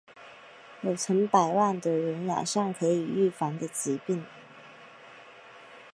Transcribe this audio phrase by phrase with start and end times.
[0.81, 4.25] 有成百万的人染上可以预防的疾病。